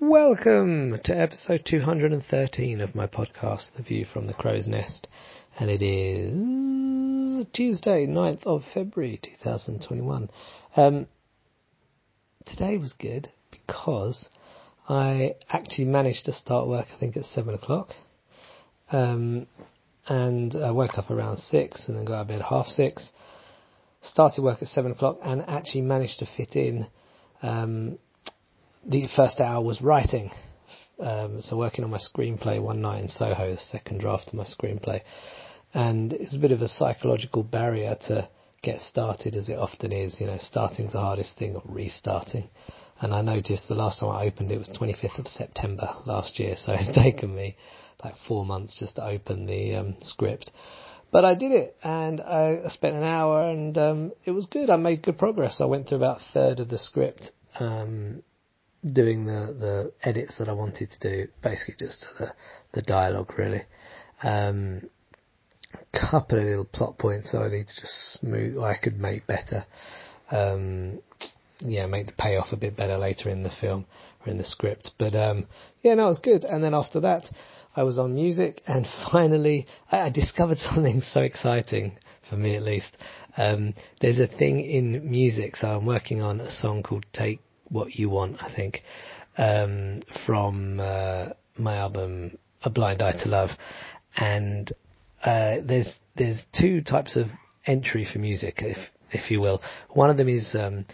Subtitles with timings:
[0.00, 5.06] Welcome to episode 213 of my podcast, The View from the Crow's Nest.
[5.58, 10.30] And it is Tuesday, 9th of February 2021.
[10.74, 11.06] Um,
[12.44, 14.28] today was good because
[14.88, 17.90] I actually managed to start work, I think, at 7 o'clock.
[18.90, 19.46] Um,
[20.08, 23.10] and I woke up around 6 and then got out of bed half 6.
[24.02, 26.88] Started work at 7 o'clock and actually managed to fit in
[27.42, 27.98] um,
[28.86, 30.30] the first hour was writing.
[31.00, 35.00] Um, so working on my screenplay one night in Soho, second draft of my screenplay.
[35.72, 38.28] And it's a bit of a psychological barrier to
[38.62, 40.20] get started as it often is.
[40.20, 42.48] You know, starting's the hardest thing, or restarting.
[43.00, 46.54] And I noticed the last time I opened it was 25th of September last year,
[46.56, 47.56] so it's taken me
[48.04, 50.52] like four months just to open the um, script.
[51.10, 54.70] But I did it, and I spent an hour, and um, it was good.
[54.70, 55.60] I made good progress.
[55.60, 58.22] I went through about a third of the script, um,
[58.92, 62.32] doing the, the edits that I wanted to do, basically just to the,
[62.72, 63.62] the dialogue really.
[64.22, 64.88] Um,
[65.92, 69.66] couple of little plot points that I need to just smooth, I could make better.
[70.30, 71.00] Um,
[71.60, 73.86] yeah, make the payoff a bit better later in the film
[74.24, 74.92] or in the script.
[74.98, 75.46] But um,
[75.82, 76.44] yeah, no, it was good.
[76.44, 77.30] And then after that,
[77.76, 82.62] I was on music, and finally, I, I discovered something so exciting for me at
[82.62, 82.96] least.
[83.36, 87.94] Um, there's a thing in music, so I'm working on a song called "Take what
[87.94, 88.82] you want, I think,
[89.36, 93.50] um, from uh, my album A Blind Eye to Love,
[94.16, 94.72] and
[95.24, 97.26] uh, there's there's two types of
[97.66, 98.78] entry for music, if
[99.10, 99.60] if you will.
[99.90, 100.86] One of them is um,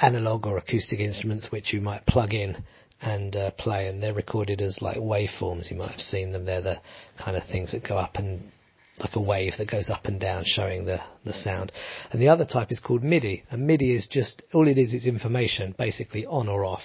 [0.00, 2.62] analog or acoustic instruments, which you might plug in
[3.00, 5.70] and uh, play, and they're recorded as like waveforms.
[5.70, 6.44] You might have seen them.
[6.44, 6.80] They're the
[7.18, 8.52] kind of things that go up and
[8.98, 11.72] like a wave that goes up and down showing the, the sound.
[12.10, 13.44] And the other type is called MIDI.
[13.50, 16.84] And MIDI is just, all it is is information, basically on or off.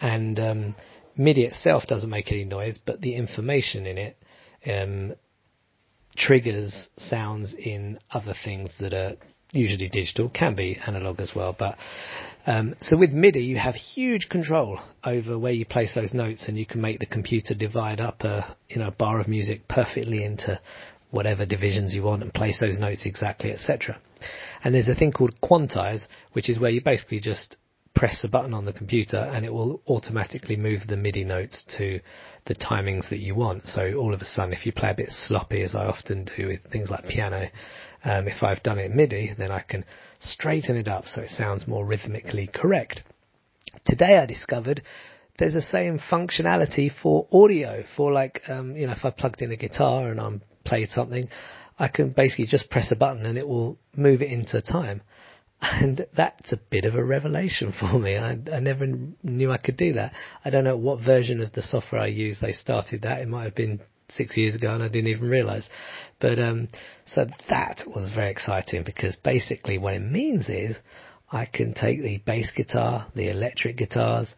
[0.00, 0.74] And um,
[1.16, 4.16] MIDI itself doesn't make any noise, but the information in it
[4.66, 5.14] um,
[6.16, 9.16] triggers sounds in other things that are
[9.52, 11.54] usually digital, can be analog as well.
[11.58, 11.76] But
[12.46, 16.58] um, so with MIDI, you have huge control over where you place those notes, and
[16.58, 20.60] you can make the computer divide up a you know bar of music perfectly into
[21.10, 23.98] whatever divisions you want and place those notes exactly, etc.
[24.62, 27.56] And there's a thing called quantize, which is where you basically just
[27.94, 32.00] press a button on the computer and it will automatically move the MIDI notes to
[32.46, 33.66] the timings that you want.
[33.66, 36.48] So all of a sudden, if you play a bit sloppy, as I often do
[36.48, 37.48] with things like piano,
[38.04, 39.84] um, if I've done it MIDI, then I can
[40.20, 43.02] straighten it up so it sounds more rhythmically correct.
[43.84, 44.82] Today I discovered
[45.38, 49.50] there's the same functionality for audio, for like, um, you know, if I plugged in
[49.50, 51.28] a guitar and I'm played something,
[51.78, 55.02] I can basically just press a button and it will move it into time.
[55.62, 58.16] And that's a bit of a revelation for me.
[58.16, 58.86] I, I never
[59.22, 60.12] knew I could do that.
[60.44, 63.20] I don't know what version of the software I use they started that.
[63.20, 65.68] It might have been six years ago and I didn't even realize.
[66.20, 66.68] But, um,
[67.06, 70.78] so that was very exciting because basically what it means is
[71.32, 74.34] I can take the bass guitar, the electric guitars,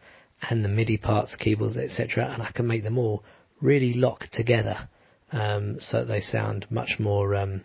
[0.49, 3.23] and the MIDI parts, keyboards, etc., and I can make them all
[3.61, 4.89] really lock together
[5.33, 7.63] um, so they sound much more um,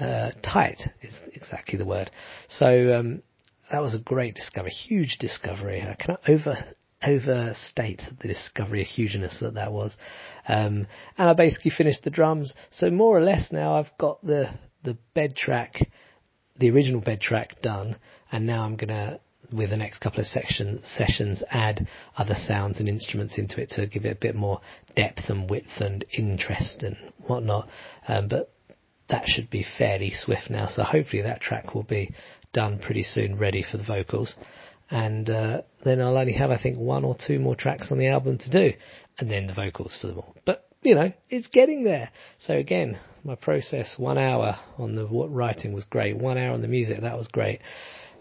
[0.00, 0.80] uh, tight.
[1.02, 2.10] Is exactly the word.
[2.48, 3.22] So um,
[3.70, 5.82] that was a great discovery, huge discovery.
[5.82, 6.56] I cannot over
[7.06, 9.96] overstate the discovery of hugeness that that was.
[10.48, 12.54] Um, and I basically finished the drums.
[12.70, 14.50] So more or less now I've got the
[14.82, 15.90] the bed track,
[16.56, 17.96] the original bed track done,
[18.32, 19.20] and now I'm gonna
[19.52, 23.86] with the next couple of section, sessions add other sounds and instruments into it to
[23.86, 24.60] give it a bit more
[24.94, 27.68] depth and width and interest and whatnot.
[28.06, 28.52] Um, but
[29.08, 32.12] that should be fairly swift now, so hopefully that track will be
[32.52, 34.34] done pretty soon, ready for the vocals.
[34.90, 38.08] And uh, then I'll only have, I think, one or two more tracks on the
[38.08, 38.72] album to do,
[39.18, 40.34] and then the vocals for them all.
[40.44, 42.10] But you know, it's getting there.
[42.38, 46.16] So again, my process, one hour on the writing was great.
[46.16, 47.60] One hour on the music, that was great.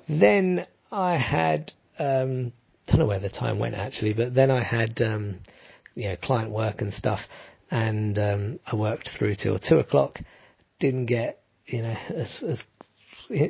[0.09, 2.53] Then I had um,
[2.87, 5.39] don't know where the time went actually, but then I had um,
[5.95, 7.19] you know client work and stuff,
[7.69, 10.19] and um, I worked through till two o'clock.
[10.79, 12.63] Didn't get you know as as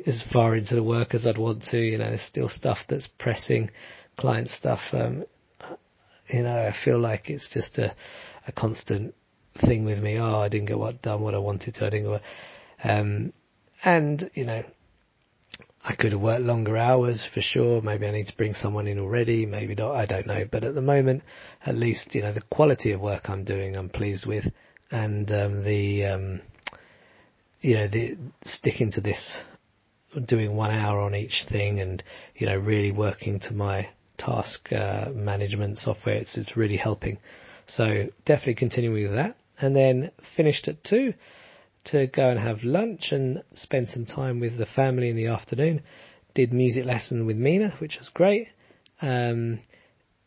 [0.06, 1.78] as far into the work as I'd want to.
[1.78, 3.70] You know, there's still stuff that's pressing,
[4.18, 4.80] client stuff.
[4.92, 5.24] Um,
[6.28, 7.94] you know, I feel like it's just a
[8.46, 9.14] a constant
[9.60, 10.18] thing with me.
[10.18, 11.86] Oh, I didn't get what done what I wanted to.
[11.86, 12.22] I didn't get what,
[12.82, 13.32] um,
[13.84, 14.64] and you know,
[15.88, 17.80] I could have worked longer hours for sure.
[17.80, 19.46] Maybe I need to bring someone in already.
[19.46, 19.94] Maybe not.
[19.94, 20.44] I don't know.
[20.50, 21.22] But at the moment,
[21.64, 24.44] at least, you know, the quality of work I'm doing, I'm pleased with.
[24.90, 26.40] And, um, the, um,
[27.62, 29.40] you know, the sticking to this,
[30.26, 32.04] doing one hour on each thing and,
[32.36, 33.88] you know, really working to my
[34.18, 36.16] task uh, management software.
[36.16, 37.16] It's it's really helping.
[37.66, 41.14] So definitely continuing with that, and then finished at two
[41.86, 45.82] to go and have lunch and spend some time with the family in the afternoon.
[46.34, 48.48] Did music lesson with Mina, which was great.
[49.00, 49.60] Um,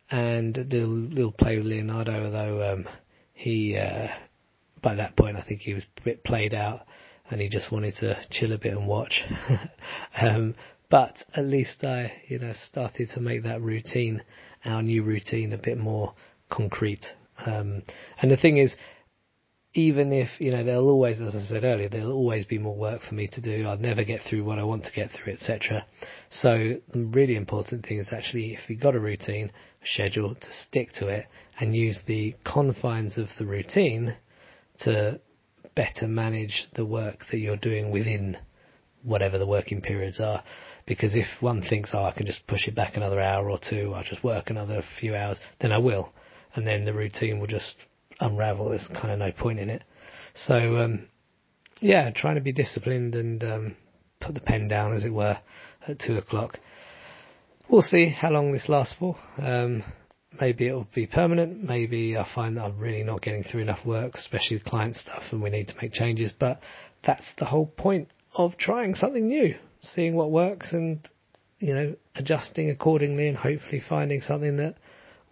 [0.09, 2.88] and a little, little play with Leonardo, although um,
[3.33, 4.07] he, uh,
[4.81, 6.81] by that point, I think he was a bit played out
[7.30, 9.24] and he just wanted to chill a bit and watch.
[10.21, 10.53] um,
[10.89, 14.21] but at least I, you know, started to make that routine,
[14.65, 16.13] our new routine, a bit more
[16.50, 17.06] concrete.
[17.45, 17.83] Um,
[18.21, 18.75] and the thing is,
[19.74, 23.02] even if, you know, there'll always, as I said earlier, there'll always be more work
[23.08, 23.66] for me to do.
[23.66, 25.86] I'll never get through what I want to get through, etc.
[26.30, 29.52] So the really important thing is actually, if you've got a routine,
[29.82, 31.26] a schedule, to stick to it
[31.60, 34.18] and use the confines of the routine
[34.80, 35.22] to
[35.74, 38.38] better manage the work that you're doing within
[39.04, 40.44] whatever the working periods are.
[40.86, 43.94] Because if one thinks, oh, I can just push it back another hour or two,
[43.96, 46.12] I'll just work another few hours, then I will.
[46.56, 47.78] And then the routine will just
[48.22, 48.70] unravel.
[48.70, 49.84] There's kind of no point in it.
[50.36, 51.08] So, um,
[51.82, 53.76] yeah, trying to be disciplined and um,
[54.20, 55.38] put the pen down, as it were,
[55.88, 56.60] at two o'clock.
[57.68, 59.18] We'll see how long this lasts for.
[59.38, 59.84] Um,
[60.40, 61.64] maybe it'll be permanent.
[61.64, 65.24] Maybe I find that I'm really not getting through enough work, especially with client stuff,
[65.32, 66.32] and we need to make changes.
[66.38, 66.60] But
[67.06, 71.08] that's the whole point of trying something new, seeing what works, and
[71.60, 74.76] you know, adjusting accordingly, and hopefully finding something that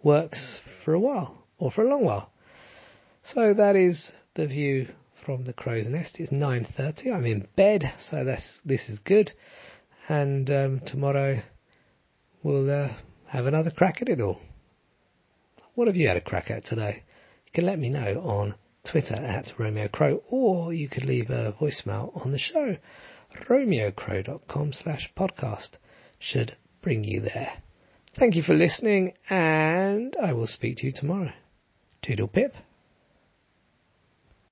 [0.02, 2.30] works for a while or for a long while.
[3.34, 4.88] So that is the view
[5.24, 6.16] from the crow's nest.
[6.18, 7.14] It's 9:30.
[7.14, 9.30] I'm in bed, so that's this is good.
[10.08, 11.40] And um, tomorrow
[12.42, 12.92] we'll uh,
[13.26, 14.40] have another crack at it all.
[15.74, 17.04] What have you had a crack at today?
[17.46, 18.56] You can let me know on
[18.90, 22.76] Twitter at Romeo Crow, or you could leave a voicemail on the show.
[23.48, 25.74] RomeoCrow.com slash podcast
[26.18, 27.62] should bring you there.
[28.18, 31.30] Thank you for listening, and I will speak to you tomorrow.
[32.02, 32.54] Toodle pip.